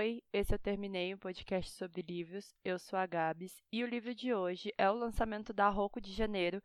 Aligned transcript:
Oi, 0.00 0.22
esse 0.32 0.54
eu 0.54 0.58
terminei 0.58 1.12
um 1.12 1.18
podcast 1.18 1.72
sobre 1.72 2.00
livros. 2.00 2.54
Eu 2.64 2.78
sou 2.78 2.98
a 2.98 3.04
Gabs 3.04 3.62
e 3.70 3.84
o 3.84 3.86
livro 3.86 4.14
de 4.14 4.32
hoje 4.32 4.72
é 4.78 4.90
o 4.90 4.94
lançamento 4.94 5.52
da 5.52 5.68
Rocco 5.68 6.00
de 6.00 6.10
Janeiro, 6.10 6.62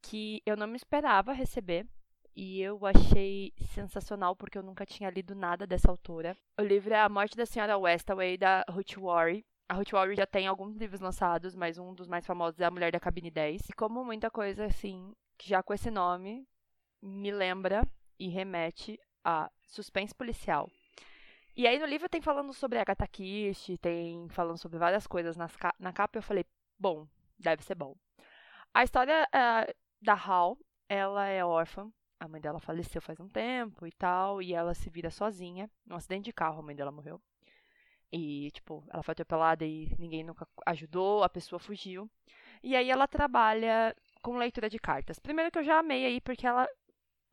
que 0.00 0.40
eu 0.46 0.56
não 0.56 0.68
me 0.68 0.76
esperava 0.76 1.32
receber 1.32 1.84
e 2.36 2.62
eu 2.62 2.86
achei 2.86 3.52
sensacional 3.74 4.36
porque 4.36 4.56
eu 4.56 4.62
nunca 4.62 4.86
tinha 4.86 5.10
lido 5.10 5.34
nada 5.34 5.66
dessa 5.66 5.90
autora. 5.90 6.36
O 6.56 6.62
livro 6.62 6.94
é 6.94 7.00
A 7.00 7.08
Morte 7.08 7.36
da 7.36 7.44
Senhora 7.44 7.76
Westaway 7.76 8.38
da 8.38 8.64
Ruth 8.70 8.96
Worry. 8.96 9.44
A 9.68 9.74
Ruth 9.74 9.92
Worry 9.92 10.14
já 10.14 10.24
tem 10.24 10.46
alguns 10.46 10.76
livros 10.76 11.00
lançados, 11.00 11.56
mas 11.56 11.78
um 11.78 11.92
dos 11.92 12.06
mais 12.06 12.24
famosos 12.24 12.60
é 12.60 12.64
A 12.64 12.70
Mulher 12.70 12.92
da 12.92 13.00
Cabine 13.00 13.28
10. 13.32 13.70
E 13.70 13.72
como 13.72 14.04
muita 14.04 14.30
coisa 14.30 14.66
assim, 14.66 15.12
já 15.42 15.64
com 15.64 15.74
esse 15.74 15.90
nome 15.90 16.46
me 17.02 17.32
lembra 17.32 17.82
e 18.20 18.28
remete 18.28 19.00
a 19.24 19.50
suspense 19.66 20.14
policial. 20.14 20.70
E 21.58 21.66
aí 21.66 21.76
no 21.76 21.86
livro 21.86 22.08
tem 22.08 22.20
falando 22.20 22.52
sobre 22.54 22.78
Agatha 22.78 23.08
Christie, 23.08 23.76
tem 23.76 24.28
falando 24.28 24.58
sobre 24.58 24.78
várias 24.78 25.08
coisas 25.08 25.36
nas, 25.36 25.52
na 25.76 25.92
capa, 25.92 26.16
eu 26.16 26.22
falei, 26.22 26.44
bom, 26.78 27.04
deve 27.36 27.64
ser 27.64 27.74
bom. 27.74 27.96
A 28.72 28.84
história 28.84 29.26
uh, 29.26 29.74
da 30.00 30.14
Hal, 30.14 30.56
ela 30.88 31.26
é 31.26 31.44
órfã, 31.44 31.90
a 32.20 32.28
mãe 32.28 32.40
dela 32.40 32.60
faleceu 32.60 33.02
faz 33.02 33.18
um 33.18 33.28
tempo 33.28 33.84
e 33.88 33.90
tal, 33.90 34.40
e 34.40 34.54
ela 34.54 34.72
se 34.72 34.88
vira 34.88 35.10
sozinha, 35.10 35.68
num 35.84 35.96
acidente 35.96 36.26
de 36.26 36.32
carro, 36.32 36.60
a 36.60 36.62
mãe 36.62 36.76
dela 36.76 36.92
morreu. 36.92 37.20
E, 38.12 38.52
tipo, 38.52 38.84
ela 38.88 39.02
foi 39.02 39.10
atropelada 39.10 39.66
e 39.66 39.92
ninguém 39.98 40.22
nunca 40.22 40.46
ajudou, 40.64 41.24
a 41.24 41.28
pessoa 41.28 41.58
fugiu. 41.58 42.08
E 42.62 42.76
aí 42.76 42.88
ela 42.88 43.08
trabalha 43.08 43.96
com 44.22 44.36
leitura 44.36 44.70
de 44.70 44.78
cartas. 44.78 45.18
Primeiro 45.18 45.50
que 45.50 45.58
eu 45.58 45.64
já 45.64 45.80
amei 45.80 46.06
aí, 46.06 46.20
porque 46.20 46.46
ela 46.46 46.68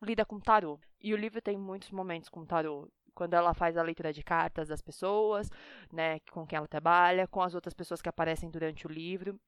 lida 0.02 0.24
com 0.24 0.40
tarô. 0.40 0.80
E 1.00 1.14
o 1.14 1.16
livro 1.16 1.40
tem 1.40 1.56
muitos 1.56 1.92
momentos 1.92 2.28
com 2.28 2.44
tarô 2.44 2.90
quando 3.16 3.34
ela 3.34 3.54
faz 3.54 3.76
a 3.76 3.82
leitura 3.82 4.12
de 4.12 4.22
cartas 4.22 4.68
das 4.68 4.82
pessoas, 4.82 5.50
né, 5.92 6.20
com 6.30 6.46
quem 6.46 6.56
ela 6.56 6.68
trabalha, 6.68 7.26
com 7.26 7.42
as 7.42 7.54
outras 7.54 7.74
pessoas 7.74 8.00
que 8.02 8.08
aparecem 8.08 8.50
durante 8.50 8.86
o 8.86 8.90
livro. 8.90 9.40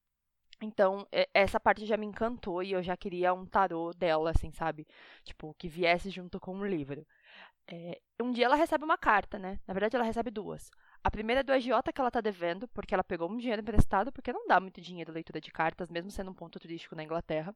Então, 0.60 1.06
essa 1.32 1.60
parte 1.60 1.86
já 1.86 1.96
me 1.96 2.06
encantou 2.06 2.62
e 2.64 2.72
eu 2.72 2.82
já 2.82 2.96
queria 2.96 3.32
um 3.32 3.46
tarô 3.46 3.92
dela, 3.92 4.30
assim, 4.30 4.50
sabe? 4.50 4.86
Tipo, 5.22 5.54
que 5.54 5.68
viesse 5.68 6.10
junto 6.10 6.40
com 6.40 6.58
o 6.58 6.66
livro. 6.66 7.06
É, 7.70 8.00
um 8.20 8.32
dia 8.32 8.46
ela 8.46 8.56
recebe 8.56 8.82
uma 8.82 8.98
carta, 8.98 9.38
né? 9.38 9.60
Na 9.66 9.74
verdade, 9.74 9.94
ela 9.94 10.04
recebe 10.04 10.30
duas. 10.30 10.70
A 11.04 11.10
primeira 11.10 11.40
é 11.40 11.44
do 11.44 11.52
agiota 11.52 11.92
que 11.92 12.00
ela 12.00 12.10
tá 12.10 12.20
devendo, 12.20 12.66
porque 12.68 12.94
ela 12.94 13.04
pegou 13.04 13.30
um 13.30 13.36
dinheiro 13.36 13.62
emprestado, 13.62 14.10
porque 14.10 14.32
não 14.32 14.48
dá 14.48 14.58
muito 14.58 14.80
dinheiro 14.80 15.12
leitura 15.12 15.40
de 15.40 15.52
cartas, 15.52 15.90
mesmo 15.90 16.10
sendo 16.10 16.30
um 16.30 16.34
ponto 16.34 16.58
turístico 16.58 16.96
na 16.96 17.04
Inglaterra. 17.04 17.54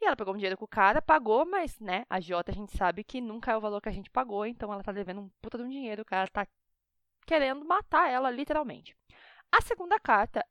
E 0.00 0.06
ela 0.06 0.16
pegou 0.16 0.34
um 0.34 0.36
dinheiro 0.36 0.58
com 0.58 0.64
o 0.64 0.68
cara, 0.68 1.00
pagou, 1.00 1.46
mas, 1.46 1.78
né, 1.80 2.04
a 2.08 2.20
Jota 2.20 2.52
a 2.52 2.54
gente 2.54 2.76
sabe 2.76 3.02
que 3.02 3.20
nunca 3.20 3.52
é 3.52 3.56
o 3.56 3.60
valor 3.60 3.80
que 3.80 3.88
a 3.88 3.92
gente 3.92 4.10
pagou, 4.10 4.44
então 4.44 4.72
ela 4.72 4.82
tá 4.82 4.92
devendo 4.92 5.22
um 5.22 5.30
puta 5.40 5.56
de 5.58 5.64
um 5.64 5.68
dinheiro, 5.68 6.02
o 6.02 6.04
cara 6.04 6.28
tá 6.28 6.46
querendo 7.26 7.64
matar 7.64 8.10
ela, 8.10 8.30
literalmente. 8.30 8.96
A 9.50 9.60
segunda 9.62 9.98
carta, 9.98 10.44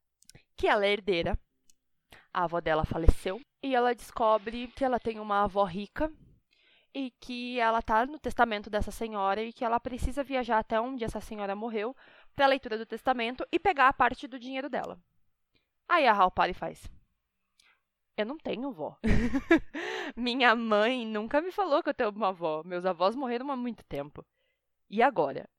que 0.58 0.68
ela 0.68 0.86
é 0.86 0.92
herdeira, 0.92 1.38
a 2.34 2.44
avó 2.44 2.60
dela 2.60 2.86
faleceu, 2.86 3.40
e 3.62 3.76
ela 3.76 3.96
descobre 3.96 4.68
que 4.68 4.84
ela 4.84 5.00
tem 5.00 5.20
uma 5.20 5.44
avó 5.44 5.64
rica 5.64 6.12
e 6.94 7.12
que 7.20 7.60
ela 7.60 7.82
tá 7.82 8.06
no 8.06 8.20
testamento 8.20 8.70
dessa 8.70 8.92
senhora 8.92 9.42
e 9.42 9.52
que 9.52 9.66
ela 9.66 9.80
precisa 9.80 10.24
viajar 10.24 10.60
até 10.60 10.80
onde 10.80 11.04
essa 11.04 11.20
senhora 11.20 11.56
morreu 11.56 11.96
para 12.36 12.46
a 12.46 12.48
leitura 12.48 12.78
do 12.78 12.86
testamento 12.86 13.46
e 13.52 13.60
pegar 13.60 13.90
a 13.90 13.94
parte 13.94 14.28
do 14.28 14.40
dinheiro 14.40 14.70
dela. 14.70 14.98
Aí 15.90 16.08
a 16.08 16.14
Hal 16.14 16.32
para 16.32 16.52
e 16.52 16.54
faz: 16.54 16.90
eu 18.18 18.26
não 18.26 18.38
tenho 18.38 18.72
vó. 18.72 18.98
Minha 20.16 20.56
mãe 20.56 21.06
nunca 21.06 21.42
me 21.42 21.52
falou 21.52 21.84
que 21.84 21.90
eu 21.90 21.94
tenho 21.94 22.10
uma 22.12 22.30
avó. 22.30 22.64
Meus 22.64 22.86
avós 22.86 23.16
morreram 23.16 23.52
há 23.52 23.56
muito 23.56 23.84
tempo. 23.86 24.26
E 24.90 25.02
agora? 25.02 25.50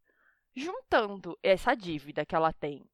Juntando 0.55 1.39
essa 1.43 1.75
dívida 1.75 2.25
que 2.25 2.35
ela 2.35 2.53
tem 2.53 2.85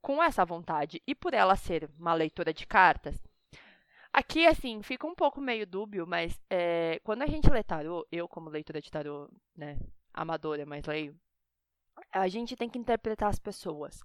com 0.00 0.22
essa 0.22 0.44
vontade 0.44 1.00
e 1.06 1.14
por 1.14 1.34
ela 1.34 1.54
ser 1.56 1.88
uma 1.98 2.14
leitora 2.14 2.52
de 2.52 2.66
cartas, 2.66 3.22
aqui, 4.12 4.46
assim, 4.46 4.82
fica 4.82 5.06
um 5.06 5.14
pouco 5.14 5.40
meio 5.40 5.66
dúbio, 5.66 6.06
mas 6.06 6.40
é, 6.50 6.98
quando 7.04 7.22
a 7.22 7.26
gente 7.26 7.50
lê 7.50 7.62
tarô, 7.62 8.06
eu 8.10 8.26
como 8.28 8.50
leitora 8.50 8.80
de 8.80 8.90
tarô, 8.90 9.28
né, 9.54 9.78
amadora, 10.12 10.66
mas 10.66 10.84
leio, 10.86 11.16
a 12.10 12.26
gente 12.28 12.56
tem 12.56 12.68
que 12.68 12.78
interpretar 12.78 13.28
as 13.28 13.38
pessoas 13.38 14.00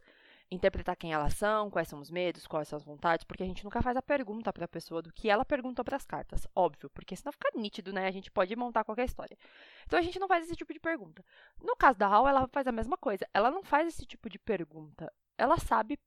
interpretar 0.50 0.96
quem 0.96 1.14
elas 1.14 1.34
são, 1.34 1.70
quais 1.70 1.88
são 1.88 2.00
os 2.00 2.10
medos, 2.10 2.48
quais 2.48 2.68
são 2.68 2.78
as 2.78 2.84
vontades, 2.84 3.26
porque 3.26 3.44
a 3.44 3.46
gente 3.46 3.64
nunca 3.64 3.82
faz 3.82 3.98
a 3.98 4.02
pergunta 4.02 4.52
para 4.54 4.66
a 4.66 4.68
pessoa 4.68 5.02
do 5.02 5.12
que 5.12 5.30
ela 5.30 5.46
perguntou 5.46 5.84
para 5.84 5.98
as 5.98 6.06
cartas, 6.06 6.48
óbvio, 6.56 6.90
porque 6.90 7.16
senão 7.16 7.32
fica 7.32 7.52
nítido, 7.56 7.92
né? 7.92 8.08
A 8.08 8.12
gente 8.12 8.32
pode 8.32 8.56
montar 8.56 8.84
qualquer 8.84 9.06
história. 9.06 9.38
Então 9.86 10.00
a 10.00 10.02
gente 10.02 10.20
não 10.20 10.28
faz 10.28 10.46
esse 10.46 10.56
tipo 10.56 10.74
de 10.74 10.80
pergunta. 10.80 11.24
No 11.62 11.76
caso 11.76 12.00
da 12.00 12.08
Hal, 12.08 12.28
ela 12.28 12.48
faz 12.48 12.68
a 12.68 12.72
mesma 12.72 12.98
coisa. 12.98 13.28
Ela 13.34 13.52
não 13.52 13.64
faz 13.64 13.88
esse 13.88 14.06
tipo 14.06 14.30
de 14.30 14.40
pergunta. 14.40 15.12
Ela 15.38 15.58
sabe 15.58 16.00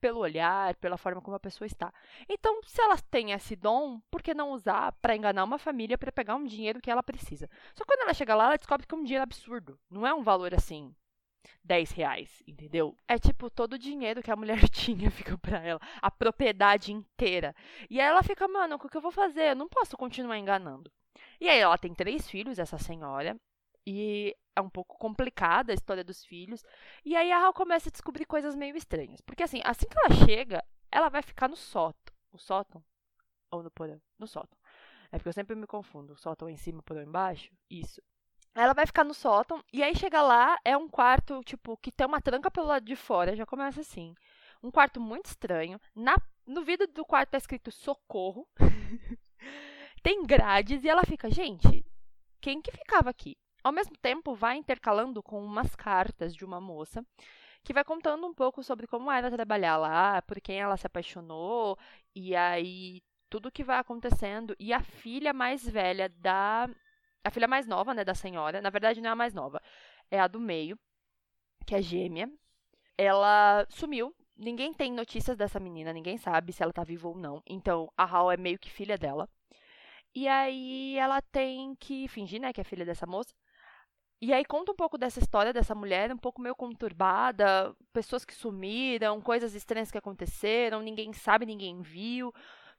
pelo 0.00 0.20
olhar, 0.20 0.76
pela 0.76 0.98
forma 0.98 1.22
como 1.22 1.36
a 1.36 1.40
pessoa 1.40 1.66
está. 1.66 1.92
Então, 2.28 2.60
se 2.64 2.80
ela 2.80 2.96
tem 3.10 3.32
esse 3.32 3.56
dom, 3.56 4.00
por 4.10 4.22
que 4.22 4.34
não 4.34 4.50
usar 4.50 4.92
para 5.00 5.16
enganar 5.16 5.42
uma 5.44 5.58
família 5.58 5.96
para 5.96 6.12
pegar 6.12 6.36
um 6.36 6.44
dinheiro 6.44 6.80
que 6.80 6.90
ela 6.90 7.02
precisa? 7.02 7.48
Só 7.74 7.82
que 7.82 7.90
quando 7.90 8.02
ela 8.02 8.14
chega 8.14 8.34
lá, 8.34 8.44
ela 8.46 8.56
descobre 8.56 8.86
que 8.86 8.94
é 8.94 8.98
um 8.98 9.02
dinheiro 9.02 9.22
absurdo. 9.22 9.78
Não 9.90 10.06
é 10.06 10.12
um 10.14 10.22
valor 10.22 10.54
assim 10.54 10.94
10 11.64 11.90
reais, 11.92 12.42
entendeu? 12.46 12.96
É 13.08 13.18
tipo 13.18 13.50
todo 13.50 13.74
o 13.74 13.78
dinheiro 13.78 14.22
que 14.22 14.30
a 14.30 14.36
mulher 14.36 14.58
tinha 14.70 15.10
fica 15.10 15.36
pra 15.38 15.58
ela, 15.58 15.80
a 16.00 16.10
propriedade 16.10 16.92
inteira. 16.92 17.54
E 17.90 18.00
aí 18.00 18.06
ela 18.06 18.22
fica, 18.22 18.46
mano, 18.48 18.76
o 18.76 18.78
que 18.78 18.96
eu 18.96 19.00
vou 19.00 19.12
fazer? 19.12 19.50
Eu 19.50 19.56
não 19.56 19.68
posso 19.68 19.96
continuar 19.96 20.38
enganando. 20.38 20.90
E 21.40 21.48
aí 21.48 21.58
ela 21.58 21.78
tem 21.78 21.94
três 21.94 22.28
filhos, 22.28 22.58
essa 22.58 22.78
senhora, 22.78 23.36
e 23.86 24.34
é 24.54 24.60
um 24.60 24.70
pouco 24.70 24.96
complicada 24.98 25.72
a 25.72 25.74
história 25.74 26.02
dos 26.02 26.24
filhos. 26.24 26.64
E 27.04 27.14
aí 27.14 27.30
a 27.30 27.38
Hal 27.38 27.52
começa 27.52 27.88
a 27.88 27.92
descobrir 27.92 28.24
coisas 28.24 28.54
meio 28.54 28.76
estranhas. 28.76 29.20
Porque 29.20 29.42
assim, 29.42 29.60
assim 29.64 29.86
que 29.86 29.98
ela 29.98 30.26
chega, 30.26 30.64
ela 30.90 31.08
vai 31.08 31.22
ficar 31.22 31.48
no 31.48 31.56
sótão. 31.56 32.14
No 32.32 32.38
sótão? 32.38 32.82
Ou 33.50 33.62
no 33.62 33.70
porão? 33.70 34.00
No 34.18 34.26
sótão. 34.26 34.58
É 35.12 35.18
porque 35.18 35.28
eu 35.28 35.32
sempre 35.32 35.54
me 35.54 35.66
confundo. 35.66 36.14
O 36.14 36.16
sótão 36.16 36.48
é 36.48 36.52
em 36.52 36.56
cima, 36.56 36.80
o 36.80 36.82
porão 36.82 37.02
embaixo? 37.02 37.52
Isso. 37.70 38.02
Ela 38.56 38.72
vai 38.72 38.86
ficar 38.86 39.04
no 39.04 39.12
sótão, 39.12 39.62
e 39.70 39.82
aí 39.82 39.94
chega 39.94 40.22
lá, 40.22 40.58
é 40.64 40.74
um 40.74 40.88
quarto, 40.88 41.42
tipo, 41.44 41.76
que 41.76 41.92
tem 41.92 42.06
uma 42.06 42.22
tranca 42.22 42.50
pelo 42.50 42.68
lado 42.68 42.86
de 42.86 42.96
fora, 42.96 43.36
já 43.36 43.44
começa 43.44 43.82
assim. 43.82 44.14
Um 44.62 44.70
quarto 44.70 44.98
muito 44.98 45.26
estranho. 45.26 45.78
Na, 45.94 46.16
no 46.46 46.64
vidro 46.64 46.86
do 46.86 47.04
quarto 47.04 47.32
tá 47.32 47.36
escrito 47.36 47.70
socorro. 47.70 48.48
tem 50.02 50.22
grades, 50.22 50.82
e 50.82 50.88
ela 50.88 51.04
fica, 51.04 51.30
gente, 51.30 51.84
quem 52.40 52.62
que 52.62 52.72
ficava 52.72 53.10
aqui? 53.10 53.36
Ao 53.62 53.70
mesmo 53.70 53.94
tempo, 53.98 54.34
vai 54.34 54.56
intercalando 54.56 55.22
com 55.22 55.44
umas 55.44 55.76
cartas 55.76 56.34
de 56.34 56.42
uma 56.42 56.58
moça 56.58 57.04
que 57.62 57.74
vai 57.74 57.84
contando 57.84 58.26
um 58.26 58.32
pouco 58.32 58.62
sobre 58.62 58.86
como 58.86 59.10
era 59.10 59.30
trabalhar 59.30 59.76
lá, 59.76 60.22
por 60.22 60.40
quem 60.40 60.60
ela 60.60 60.78
se 60.78 60.86
apaixonou, 60.86 61.76
e 62.14 62.34
aí 62.34 63.02
tudo 63.28 63.50
que 63.50 63.64
vai 63.64 63.78
acontecendo. 63.78 64.56
E 64.58 64.72
a 64.72 64.80
filha 64.80 65.34
mais 65.34 65.68
velha 65.68 66.08
da 66.08 66.70
a 67.26 67.30
filha 67.30 67.48
mais 67.48 67.66
nova, 67.66 67.92
né, 67.92 68.04
da 68.04 68.14
senhora, 68.14 68.62
na 68.62 68.70
verdade 68.70 69.00
não 69.00 69.10
é 69.10 69.12
a 69.12 69.16
mais 69.16 69.34
nova, 69.34 69.60
é 70.10 70.18
a 70.20 70.28
do 70.28 70.40
meio, 70.40 70.78
que 71.66 71.74
é 71.74 71.82
gêmea. 71.82 72.30
Ela 72.96 73.66
sumiu. 73.68 74.14
Ninguém 74.36 74.72
tem 74.72 74.92
notícias 74.92 75.36
dessa 75.36 75.58
menina, 75.58 75.92
ninguém 75.92 76.18
sabe 76.18 76.52
se 76.52 76.62
ela 76.62 76.72
tá 76.72 76.84
viva 76.84 77.08
ou 77.08 77.16
não. 77.16 77.42
Então, 77.46 77.90
a 77.96 78.04
Hal 78.04 78.30
é 78.30 78.36
meio 78.36 78.58
que 78.58 78.70
filha 78.70 78.98
dela. 78.98 79.28
E 80.14 80.28
aí 80.28 80.96
ela 80.98 81.20
tem 81.22 81.74
que 81.76 82.06
fingir, 82.08 82.40
né, 82.40 82.52
que 82.52 82.60
é 82.60 82.64
filha 82.64 82.84
dessa 82.84 83.06
moça. 83.06 83.34
E 84.20 84.32
aí 84.32 84.44
conta 84.44 84.72
um 84.72 84.76
pouco 84.76 84.96
dessa 84.96 85.18
história 85.18 85.52
dessa 85.52 85.74
mulher, 85.74 86.12
um 86.12 86.16
pouco 86.18 86.40
meio 86.40 86.54
conturbada, 86.54 87.74
pessoas 87.92 88.24
que 88.24 88.34
sumiram, 88.34 89.20
coisas 89.20 89.54
estranhas 89.54 89.90
que 89.90 89.98
aconteceram, 89.98 90.80
ninguém 90.80 91.12
sabe, 91.12 91.44
ninguém 91.44 91.82
viu, 91.82 92.32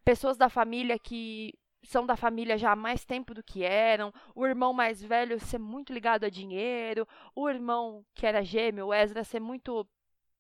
pessoas 0.03 0.37
da 0.37 0.49
família 0.49 0.97
que 0.97 1.53
são 1.87 2.05
da 2.05 2.17
família 2.17 2.57
já 2.57 2.73
há 2.73 2.75
mais 2.75 3.05
tempo 3.05 3.33
do 3.33 3.41
que 3.41 3.63
eram, 3.63 4.13
o 4.35 4.45
irmão 4.45 4.73
mais 4.73 5.01
velho 5.01 5.39
ser 5.39 5.57
muito 5.57 5.93
ligado 5.93 6.25
a 6.25 6.29
dinheiro, 6.29 7.07
o 7.33 7.49
irmão 7.49 8.05
que 8.13 8.27
era 8.27 8.43
gêmeo, 8.43 8.87
o 8.87 8.93
Ezra, 8.93 9.23
ser 9.23 9.39
muito 9.39 9.87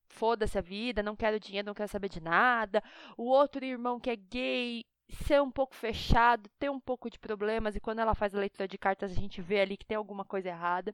foda-se 0.09 0.57
a 0.57 0.61
vida, 0.61 1.01
não 1.01 1.15
quero 1.15 1.39
dinheiro, 1.39 1.67
não 1.67 1.73
quero 1.73 1.89
saber 1.89 2.09
de 2.09 2.21
nada, 2.21 2.83
o 3.17 3.23
outro 3.29 3.63
irmão 3.63 3.97
que 3.97 4.09
é 4.09 4.17
gay 4.17 4.85
ser 5.09 5.41
um 5.41 5.49
pouco 5.49 5.73
fechado, 5.73 6.49
ter 6.59 6.69
um 6.69 6.81
pouco 6.81 7.09
de 7.09 7.17
problemas, 7.17 7.77
e 7.77 7.79
quando 7.79 7.99
ela 7.99 8.13
faz 8.13 8.35
a 8.35 8.39
leitura 8.39 8.67
de 8.67 8.77
cartas 8.77 9.11
a 9.11 9.15
gente 9.15 9.41
vê 9.41 9.61
ali 9.61 9.77
que 9.77 9.85
tem 9.85 9.95
alguma 9.95 10.25
coisa 10.25 10.49
errada. 10.49 10.93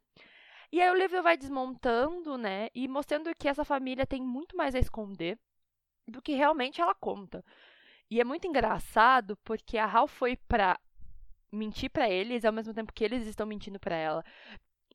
E 0.71 0.79
aí 0.79 0.89
o 0.91 0.95
livro 0.95 1.23
vai 1.23 1.35
desmontando, 1.35 2.38
né, 2.38 2.69
e 2.75 2.88
mostrando 2.88 3.33
que 3.35 3.47
essa 3.47 3.65
família 3.65 4.06
tem 4.06 4.21
muito 4.21 4.56
mais 4.56 4.75
a 4.75 4.79
esconder 4.79 5.39
do 6.07 6.21
que 6.21 6.33
realmente 6.33 6.79
ela 6.79 6.94
conta. 6.94 7.44
E 8.09 8.19
é 8.21 8.23
muito 8.23 8.47
engraçado 8.47 9.38
porque 9.44 9.77
a 9.77 9.85
Hal 9.85 10.07
foi 10.07 10.38
pra 10.47 10.79
mentir 11.51 11.89
para 11.89 12.09
eles 12.09 12.45
ao 12.45 12.53
mesmo 12.53 12.73
tempo 12.73 12.94
que 12.94 13.03
eles 13.03 13.27
estão 13.27 13.45
mentindo 13.45 13.79
para 13.79 13.95
ela. 13.95 14.23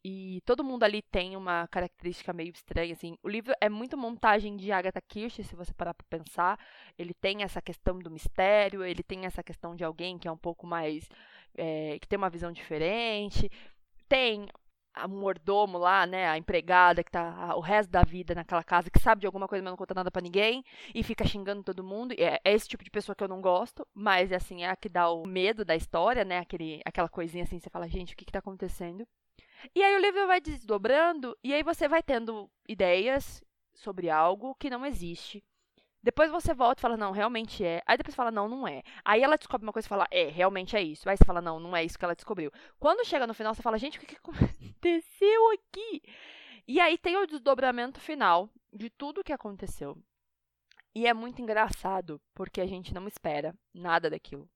E 0.05 0.40
todo 0.44 0.64
mundo 0.64 0.84
ali 0.84 1.02
tem 1.02 1.37
uma 1.37 1.66
característica 1.69 2.32
meio 2.32 2.50
estranha, 2.50 2.93
assim. 2.93 3.19
O 3.22 3.28
livro 3.28 3.52
é 3.60 3.69
muito 3.69 3.96
montagem 3.96 4.56
de 4.56 4.70
Agatha 4.70 5.00
Christie, 5.00 5.43
se 5.43 5.56
você 5.56 5.75
parar 5.75 5.93
pra 5.93 6.06
pensar. 6.08 6.58
Ele 6.96 7.12
tem 7.12 7.43
essa 7.43 7.60
questão 7.60 7.99
do 7.99 8.10
mistério, 8.10 8.84
ele 8.84 9.02
tem 9.02 9.26
essa 9.26 9.43
questão 9.43 9.75
de 9.75 9.84
alguém 9.84 10.19
que 10.19 10.28
é 10.28 10.32
um 10.32 10.38
pouco 10.38 10.66
mais... 10.66 11.08
É, 11.56 11.99
que 11.99 12.06
tem 12.06 12.16
uma 12.16 12.31
visão 12.31 12.52
diferente. 12.52 13.50
Tem 14.08 14.46
a 15.03 15.09
mordomo 15.09 15.79
lá, 15.79 16.06
né, 16.06 16.29
a 16.29 16.37
empregada 16.39 17.03
que 17.03 17.11
tá 17.11 17.55
o 17.56 17.61
resto 17.61 17.91
da 17.91 18.03
vida 18.03 18.35
naquela 18.35 18.62
casa, 18.62 18.91
que 18.91 18.99
sabe 18.99 19.21
de 19.21 19.27
alguma 19.27 19.49
coisa, 19.49 19.62
mas 19.62 19.71
não 19.71 19.77
conta 19.77 19.95
nada 19.95 20.11
para 20.11 20.23
ninguém 20.23 20.65
e 20.95 21.03
fica 21.03 21.27
xingando 21.27 21.62
todo 21.62 21.85
mundo. 21.85 22.15
É, 22.19 22.41
é, 22.45 22.53
esse 22.53 22.69
tipo 22.69 22.85
de 22.85 22.91
pessoa 22.91 23.15
que 23.15 23.23
eu 23.23 23.29
não 23.29 23.41
gosto, 23.41 23.87
mas 23.95 24.33
assim, 24.33 24.65
é 24.65 24.71
a 24.71 24.77
que 24.77 24.89
dá 24.89 25.11
o 25.11 25.27
medo 25.27 25.65
da 25.65 25.77
história, 25.77 26.25
né, 26.25 26.39
aquele, 26.39 26.81
aquela 26.85 27.09
coisinha 27.09 27.45
assim, 27.45 27.59
você 27.59 27.71
fala, 27.71 27.89
gente, 27.89 28.15
o 28.15 28.17
que 28.17 28.25
que 28.25 28.33
tá 28.33 28.41
acontecendo? 28.41 29.06
E 29.75 29.83
aí 29.83 29.95
o 29.97 30.00
livro 30.00 30.27
vai 30.27 30.41
desdobrando 30.41 31.37
e 31.43 31.53
aí 31.53 31.62
você 31.62 31.89
vai 31.89 32.03
tendo 32.03 32.50
ideias 32.69 33.43
sobre 33.75 34.11
algo 34.11 34.55
que 34.55 34.71
não 34.71 34.85
existe. 34.85 35.43
Depois 36.08 36.31
você 36.31 36.55
volta 36.55 36.81
e 36.81 36.82
fala, 36.82 36.96
não, 36.96 37.12
realmente 37.12 37.62
é. 37.62 37.82
Aí 37.87 37.99
depois 37.99 38.14
fala, 38.14 38.31
não, 38.31 38.49
não 38.49 38.66
é. 38.66 38.82
Aí 39.05 39.22
ela 39.22 39.37
descobre 39.37 39.66
uma 39.66 39.75
coisa 39.75 39.87
e 39.87 39.90
fala, 39.90 40.06
é, 40.10 40.28
realmente 40.31 40.75
é 40.75 40.82
isso. 40.82 41.06
Aí 41.06 41.19
você 41.19 41.25
fala, 41.26 41.43
não, 41.43 41.60
não 41.60 41.76
é 41.76 41.84
isso 41.84 41.99
que 41.99 42.05
ela 42.06 42.14
descobriu. 42.14 42.50
Quando 42.81 43.05
chega 43.05 43.26
no 43.26 43.34
final, 43.34 43.55
você 43.55 43.60
fala, 43.60 43.76
gente, 43.76 43.99
o 43.99 44.00
que, 44.00 44.16
aconteceu 44.16 45.52
aqui? 45.52 46.02
E 46.66 46.81
aí 46.81 46.96
tem 46.96 47.14
o 47.19 47.26
desdobramento 47.26 48.00
final 48.00 48.49
de 48.72 48.88
tudo 48.88 49.20
o 49.20 49.22
que 49.22 49.34
aconteceu. 49.34 49.99
E 50.94 51.06
é 51.06 51.12
muito 51.12 51.43
engraçado, 51.43 52.19
porque 52.34 52.62
a 52.62 52.66
gente 52.66 52.94
não 52.94 53.06
espera 53.06 53.54
nada 53.75 54.08
daquilo. 54.08 54.49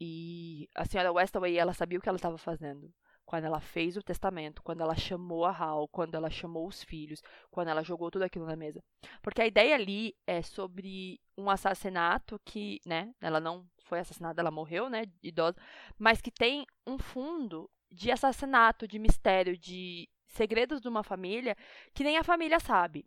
E 0.00 0.68
a 0.74 0.84
senhora 0.84 1.12
Westaway, 1.12 1.56
ela 1.56 1.72
sabia 1.72 2.00
o 2.00 2.02
que 2.02 2.08
ela 2.08 2.16
estava 2.16 2.36
fazendo 2.36 2.92
quando 3.24 3.44
ela 3.44 3.60
fez 3.60 3.96
o 3.96 4.02
testamento, 4.02 4.62
quando 4.62 4.82
ela 4.82 4.94
chamou 4.94 5.44
a 5.44 5.50
Hal, 5.50 5.88
quando 5.88 6.14
ela 6.14 6.30
chamou 6.30 6.66
os 6.66 6.82
filhos, 6.82 7.22
quando 7.50 7.68
ela 7.68 7.82
jogou 7.82 8.10
tudo 8.10 8.22
aquilo 8.22 8.46
na 8.46 8.56
mesa. 8.56 8.82
Porque 9.22 9.42
a 9.42 9.46
ideia 9.46 9.74
ali 9.74 10.14
é 10.26 10.42
sobre 10.42 11.20
um 11.36 11.48
assassinato 11.50 12.40
que, 12.44 12.80
né, 12.86 13.14
ela 13.20 13.40
não 13.40 13.66
foi 13.84 13.98
assassinada, 13.98 14.40
ela 14.40 14.50
morreu, 14.50 14.88
né, 14.88 15.04
idosa, 15.22 15.56
mas 15.98 16.20
que 16.20 16.30
tem 16.30 16.66
um 16.86 16.98
fundo 16.98 17.70
de 17.90 18.10
assassinato, 18.10 18.88
de 18.88 18.98
mistério, 18.98 19.56
de 19.56 20.08
segredos 20.26 20.80
de 20.80 20.88
uma 20.88 21.02
família 21.02 21.56
que 21.94 22.04
nem 22.04 22.18
a 22.18 22.24
família 22.24 22.58
sabe. 22.58 23.06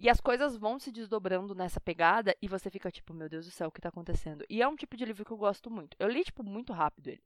E 0.00 0.08
as 0.08 0.20
coisas 0.20 0.56
vão 0.56 0.78
se 0.78 0.92
desdobrando 0.92 1.56
nessa 1.56 1.80
pegada 1.80 2.36
e 2.40 2.46
você 2.46 2.70
fica 2.70 2.88
tipo, 2.88 3.12
meu 3.12 3.28
Deus 3.28 3.46
do 3.46 3.50
céu, 3.50 3.66
o 3.66 3.72
que 3.72 3.80
tá 3.80 3.88
acontecendo? 3.88 4.44
E 4.48 4.62
é 4.62 4.68
um 4.68 4.76
tipo 4.76 4.96
de 4.96 5.04
livro 5.04 5.24
que 5.24 5.32
eu 5.32 5.36
gosto 5.36 5.68
muito. 5.68 5.96
Eu 5.98 6.08
li, 6.08 6.22
tipo, 6.22 6.44
muito 6.44 6.72
rápido 6.72 7.08
ele. 7.08 7.22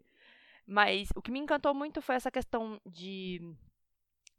Mas 0.67 1.09
o 1.15 1.23
que 1.23 1.31
me 1.31 1.39
encantou 1.39 1.75
muito 1.75 2.01
foi 2.01 2.15
essa 2.15 2.31
questão 2.31 2.81
de 2.87 3.41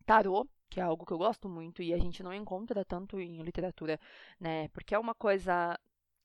tarô, 0.06 0.48
que 0.70 0.80
é 0.80 0.84
algo 0.84 1.06
que 1.06 1.14
eu 1.14 1.18
gosto 1.18 1.48
muito 1.50 1.82
e 1.82 1.94
a 1.94 1.98
gente 1.98 2.24
não 2.24 2.34
encontra 2.34 2.84
tanto 2.86 3.20
em 3.20 3.42
literatura, 3.42 4.00
né? 4.40 4.68
Porque 4.70 4.96
é 4.96 5.00
uma 5.00 5.14
coisa 5.14 5.78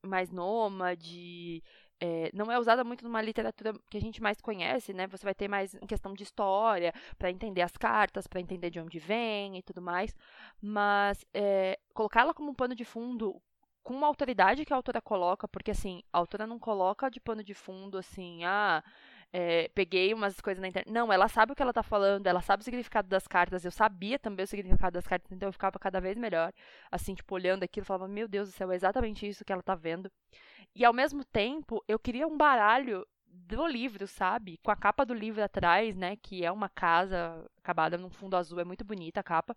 mais 0.05 0.31
nômade, 0.31 1.63
é, 2.01 2.31
não 2.33 2.51
é 2.51 2.59
usada 2.59 2.85
muito 2.85 3.05
numa 3.05 3.21
literatura 3.21 3.75
que 3.91 3.97
a 3.97 4.01
gente 4.01 4.23
mais 4.23 4.41
conhece, 4.41 4.93
né? 4.93 5.07
Você 5.09 5.25
vai 5.25 5.35
ter 5.35 5.49
mais 5.49 5.77
questão 5.89 6.15
de 6.15 6.23
história, 6.23 6.93
para 7.19 7.31
entender 7.31 7.63
as 7.63 7.77
cartas, 7.77 8.27
para 8.27 8.41
entender 8.41 8.71
de 8.71 8.81
onde 8.81 8.99
vem 8.99 9.59
e 9.59 9.63
tudo 9.63 9.83
mais. 9.83 10.15
Mas 10.61 11.25
é, 11.35 11.79
colocá-la 11.93 12.33
como 12.33 12.51
um 12.51 12.55
pano 12.55 12.75
de 12.75 12.85
fundo 12.85 13.41
com 13.83 13.95
uma 13.95 14.07
autoridade 14.07 14.65
que 14.65 14.73
a 14.73 14.77
autora 14.77 15.01
coloca, 15.01 15.49
porque 15.49 15.71
assim, 15.71 16.03
a 16.13 16.19
autora 16.19 16.47
não 16.47 16.59
coloca 16.59 17.11
de 17.11 17.21
pano 17.21 17.43
de 17.43 17.55
fundo 17.55 17.97
assim, 17.99 18.45
ah, 18.45 18.85
é, 19.33 19.69
peguei 19.75 20.15
umas 20.15 20.41
coisas 20.41 20.61
na 20.61 20.69
internet. 20.69 20.93
Não, 20.93 21.13
ela 21.13 21.29
sabe 21.29 21.53
o 21.53 21.57
que 21.57 21.63
ela 21.63 21.73
tá 21.73 21.83
falando, 21.83 22.27
ela 22.27 22.41
sabe 22.41 22.63
o 22.63 22.65
significado 22.65 23.09
das 23.09 23.27
cartas. 23.27 23.65
Eu 23.65 23.71
sabia 23.71 24.19
também 24.19 24.45
o 24.45 24.47
significado 24.47 24.95
das 24.95 25.07
cartas, 25.07 25.31
então 25.31 25.49
eu 25.49 25.53
ficava 25.53 25.79
cada 25.79 26.01
vez 26.01 26.17
melhor. 26.17 26.53
Assim, 26.91 27.15
tipo, 27.15 27.35
olhando 27.35 27.63
aquilo, 27.63 27.85
falava, 27.85 28.09
meu 28.09 28.27
Deus 28.27 28.49
do 28.49 28.53
céu, 28.53 28.73
é 28.73 28.77
exatamente 28.77 29.29
isso 29.29 29.45
que 29.45 29.53
ela 29.53 29.63
tá 29.63 29.75
vendo. 29.75 30.11
E 30.75 30.85
ao 30.85 30.93
mesmo 30.93 31.25
tempo, 31.25 31.83
eu 31.87 31.99
queria 31.99 32.27
um 32.27 32.37
baralho 32.37 33.07
do 33.27 33.67
livro, 33.67 34.07
sabe? 34.07 34.59
Com 34.63 34.71
a 34.71 34.77
capa 34.77 35.05
do 35.05 35.15
livro 35.15 35.43
atrás, 35.43 35.95
né? 35.95 36.17
Que 36.17 36.45
é 36.45 36.51
uma 36.51 36.69
casa 36.69 37.45
acabada 37.59 37.99
num 37.99 38.11
fundo 38.11 38.37
azul, 38.37 38.61
é 38.61 38.65
muito 38.65 38.85
bonita 38.85 39.21
a 39.21 39.23
capa. 39.23 39.55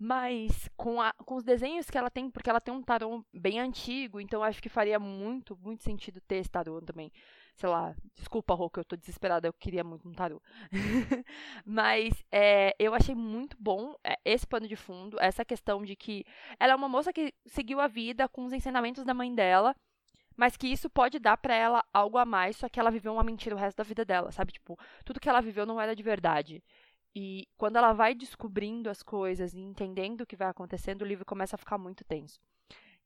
Mas 0.00 0.68
com, 0.76 1.00
a, 1.00 1.12
com 1.24 1.34
os 1.34 1.44
desenhos 1.44 1.90
que 1.90 1.98
ela 1.98 2.10
tem, 2.10 2.30
porque 2.30 2.48
ela 2.48 2.60
tem 2.60 2.72
um 2.72 2.82
tarô 2.82 3.24
bem 3.32 3.58
antigo, 3.58 4.20
então 4.20 4.44
acho 4.44 4.62
que 4.62 4.68
faria 4.68 4.98
muito, 4.98 5.56
muito 5.56 5.82
sentido 5.82 6.20
ter 6.20 6.36
esse 6.36 6.50
tarô 6.50 6.80
também 6.80 7.10
sei 7.58 7.68
lá, 7.68 7.92
desculpa, 8.14 8.54
Rô, 8.54 8.70
que 8.70 8.78
eu 8.78 8.84
tô 8.84 8.94
desesperada, 8.94 9.48
eu 9.48 9.52
queria 9.52 9.82
muito 9.82 10.08
um 10.08 10.12
tarô. 10.12 10.40
Mas 11.66 12.24
é, 12.30 12.72
eu 12.78 12.94
achei 12.94 13.16
muito 13.16 13.56
bom 13.58 13.96
é, 14.04 14.16
esse 14.24 14.46
pano 14.46 14.68
de 14.68 14.76
fundo, 14.76 15.18
essa 15.20 15.44
questão 15.44 15.82
de 15.82 15.96
que 15.96 16.24
ela 16.60 16.72
é 16.72 16.76
uma 16.76 16.88
moça 16.88 17.12
que 17.12 17.34
seguiu 17.46 17.80
a 17.80 17.88
vida 17.88 18.28
com 18.28 18.44
os 18.44 18.52
ensinamentos 18.52 19.04
da 19.04 19.12
mãe 19.12 19.34
dela, 19.34 19.74
mas 20.36 20.56
que 20.56 20.68
isso 20.68 20.88
pode 20.88 21.18
dar 21.18 21.36
para 21.36 21.52
ela 21.52 21.84
algo 21.92 22.16
a 22.16 22.24
mais, 22.24 22.56
só 22.56 22.68
que 22.68 22.78
ela 22.78 22.92
viveu 22.92 23.12
uma 23.12 23.24
mentira 23.24 23.56
o 23.56 23.58
resto 23.58 23.78
da 23.78 23.82
vida 23.84 24.04
dela, 24.04 24.30
sabe? 24.30 24.52
Tipo, 24.52 24.78
tudo 25.04 25.18
que 25.18 25.28
ela 25.28 25.40
viveu 25.40 25.66
não 25.66 25.80
era 25.80 25.96
de 25.96 26.02
verdade. 26.02 26.62
E 27.12 27.48
quando 27.56 27.74
ela 27.74 27.92
vai 27.92 28.14
descobrindo 28.14 28.88
as 28.88 29.02
coisas 29.02 29.52
e 29.52 29.58
entendendo 29.58 30.20
o 30.20 30.26
que 30.26 30.36
vai 30.36 30.48
acontecendo, 30.48 31.02
o 31.02 31.04
livro 31.04 31.24
começa 31.24 31.56
a 31.56 31.58
ficar 31.58 31.76
muito 31.76 32.04
tenso. 32.04 32.38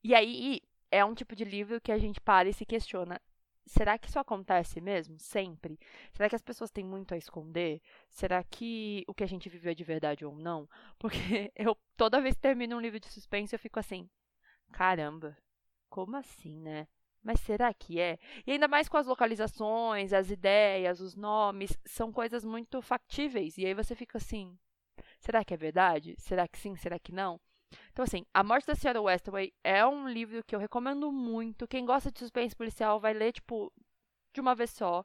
E 0.04 0.14
aí 0.14 0.60
é 0.90 1.02
um 1.02 1.14
tipo 1.14 1.34
de 1.34 1.44
livro 1.44 1.80
que 1.80 1.90
a 1.90 1.96
gente 1.96 2.20
para 2.20 2.50
e 2.50 2.52
se 2.52 2.66
questiona: 2.66 3.18
será 3.66 3.98
que 3.98 4.08
isso 4.08 4.18
acontece 4.18 4.80
mesmo? 4.80 5.18
Sempre? 5.18 5.78
Será 6.12 6.28
que 6.28 6.36
as 6.36 6.42
pessoas 6.42 6.70
têm 6.70 6.84
muito 6.84 7.14
a 7.14 7.16
esconder? 7.16 7.80
Será 8.10 8.42
que 8.44 9.04
o 9.06 9.14
que 9.14 9.24
a 9.24 9.26
gente 9.26 9.48
viveu 9.48 9.72
é 9.72 9.74
de 9.74 9.84
verdade 9.84 10.24
ou 10.24 10.36
não? 10.36 10.68
Porque 10.98 11.52
eu, 11.56 11.76
toda 11.96 12.20
vez 12.20 12.34
que 12.34 12.42
termino 12.42 12.76
um 12.76 12.80
livro 12.80 13.00
de 13.00 13.08
suspense, 13.08 13.54
eu 13.54 13.58
fico 13.58 13.78
assim: 13.78 14.08
caramba, 14.72 15.36
como 15.88 16.16
assim, 16.16 16.60
né? 16.60 16.88
Mas 17.22 17.40
será 17.40 17.72
que 17.72 18.00
é? 18.00 18.18
E 18.46 18.52
ainda 18.52 18.66
mais 18.66 18.88
com 18.88 18.96
as 18.96 19.06
localizações, 19.06 20.12
as 20.12 20.30
ideias, 20.30 21.00
os 21.00 21.14
nomes, 21.14 21.78
são 21.84 22.12
coisas 22.12 22.44
muito 22.44 22.82
factíveis. 22.82 23.56
E 23.58 23.64
aí 23.66 23.74
você 23.74 23.94
fica 23.94 24.18
assim: 24.18 24.58
será 25.20 25.44
que 25.44 25.54
é 25.54 25.56
verdade? 25.56 26.14
Será 26.18 26.48
que 26.48 26.58
sim? 26.58 26.74
Será 26.76 26.98
que 26.98 27.12
não? 27.12 27.40
Então, 27.92 28.02
assim, 28.04 28.24
A 28.32 28.42
Morte 28.42 28.66
da 28.66 28.74
Senhora 28.74 29.00
Westaway 29.00 29.52
é 29.62 29.84
um 29.86 30.08
livro 30.08 30.42
que 30.44 30.54
eu 30.54 30.60
recomendo 30.60 31.10
muito. 31.10 31.68
Quem 31.68 31.84
gosta 31.84 32.10
de 32.10 32.18
suspense 32.18 32.54
policial 32.54 33.00
vai 33.00 33.12
ler, 33.12 33.32
tipo, 33.32 33.72
de 34.32 34.40
uma 34.40 34.54
vez 34.54 34.70
só. 34.70 35.04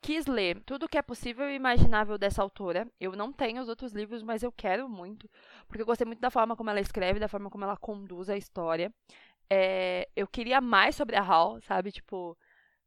Quis 0.00 0.26
ler 0.26 0.60
tudo 0.64 0.88
que 0.88 0.98
é 0.98 1.02
possível 1.02 1.48
e 1.48 1.54
imaginável 1.54 2.18
dessa 2.18 2.42
autora. 2.42 2.88
Eu 3.00 3.12
não 3.12 3.32
tenho 3.32 3.62
os 3.62 3.68
outros 3.68 3.92
livros, 3.92 4.22
mas 4.22 4.42
eu 4.42 4.50
quero 4.50 4.88
muito. 4.88 5.30
Porque 5.68 5.82
eu 5.82 5.86
gostei 5.86 6.04
muito 6.04 6.20
da 6.20 6.30
forma 6.30 6.56
como 6.56 6.70
ela 6.70 6.80
escreve, 6.80 7.20
da 7.20 7.28
forma 7.28 7.48
como 7.48 7.64
ela 7.64 7.76
conduz 7.76 8.28
a 8.28 8.36
história. 8.36 8.92
É, 9.48 10.08
eu 10.16 10.26
queria 10.26 10.60
mais 10.60 10.96
sobre 10.96 11.16
a 11.16 11.22
Hal, 11.22 11.60
sabe? 11.62 11.92
Tipo, 11.92 12.36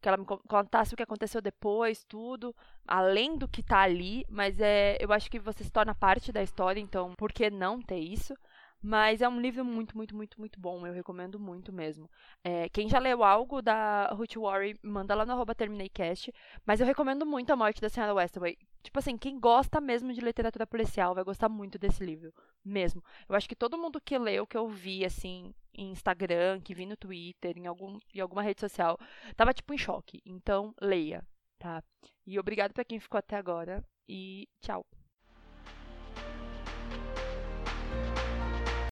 que 0.06 0.10
ela 0.10 0.18
me 0.18 0.26
contasse 0.26 0.94
o 0.94 0.98
que 0.98 1.02
aconteceu 1.04 1.42
depois, 1.42 2.04
tudo, 2.04 2.56
além 2.88 3.38
do 3.38 3.48
que 3.48 3.64
tá 3.64 3.80
ali, 3.80 4.24
mas 4.30 4.60
é, 4.60 4.98
eu 5.00 5.12
acho 5.12 5.32
que 5.32 5.40
você 5.40 5.64
se 5.64 5.72
torna 5.72 5.96
parte 5.96 6.32
da 6.32 6.44
história, 6.44 6.80
então 6.80 7.14
por 7.18 7.34
que 7.34 7.50
não 7.50 7.82
ter 7.82 7.98
isso? 7.98 8.36
Mas 8.82 9.22
é 9.22 9.28
um 9.28 9.42
livro 9.42 9.66
muito, 9.66 9.98
muito, 9.98 10.16
muito, 10.16 10.40
muito 10.40 10.60
bom. 10.60 10.86
Eu 10.86 10.94
recomendo 10.94 11.40
muito 11.40 11.74
mesmo. 11.74 12.10
É, 12.44 12.70
quem 12.70 12.88
já 12.88 13.00
leu 13.00 13.24
algo 13.24 13.62
da 13.62 14.08
Ruth 14.14 14.36
Worry, 14.36 14.78
manda 14.84 15.16
lá 15.16 15.26
no 15.26 15.34
arroba 15.34 15.56
TermineiCast. 15.56 16.32
Mas 16.66 16.80
eu 16.80 16.86
recomendo 16.86 17.26
muito 17.26 17.52
A 17.52 17.56
Morte 17.56 17.82
da 17.82 17.90
Senhora 17.90 18.14
Westaway. 18.14 18.58
Tipo 18.84 19.00
assim, 19.00 19.18
quem 19.18 19.40
gosta 19.40 19.82
mesmo 19.82 20.14
de 20.14 20.22
literatura 20.22 20.68
policial 20.68 21.16
vai 21.16 21.24
gostar 21.24 21.50
muito 21.50 21.80
desse 21.80 22.06
livro. 22.06 22.32
Mesmo. 22.64 23.04
Eu 23.28 23.36
acho 23.36 23.50
que 23.50 23.56
todo 23.56 23.78
mundo 23.78 24.00
que 24.00 24.18
leu, 24.18 24.46
que 24.46 24.58
eu 24.58 24.68
vi, 24.68 25.04
assim, 25.04 25.54
em 25.74 25.92
Instagram, 25.92 26.62
que 26.62 26.76
vi 26.76 26.86
no 26.86 26.96
Twitter, 26.96 27.58
em, 27.58 27.66
algum, 27.66 27.98
em 28.14 28.20
alguma 28.20 28.44
rede 28.44 28.62
social, 28.62 29.00
tava, 29.36 29.54
tipo, 29.54 29.74
em 29.74 29.78
choque. 29.78 30.22
Então, 30.26 30.74
leia, 30.80 31.26
tá? 31.58 31.84
E 32.26 32.40
obrigado 32.40 32.74
para 32.74 32.86
quem 32.86 33.00
ficou 33.00 33.18
até 33.18 33.36
agora. 33.36 33.84
E 34.08 34.48
tchau. 34.62 34.86